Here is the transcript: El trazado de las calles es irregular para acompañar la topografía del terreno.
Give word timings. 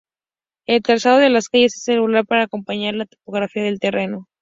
El 0.65 0.81
trazado 0.81 1.19
de 1.19 1.29
las 1.29 1.47
calles 1.47 1.77
es 1.77 1.87
irregular 1.87 2.25
para 2.25 2.45
acompañar 2.45 2.95
la 2.95 3.05
topografía 3.05 3.61
del 3.61 3.79
terreno. 3.79 4.25